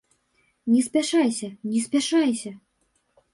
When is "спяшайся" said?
0.87-1.49, 1.85-2.55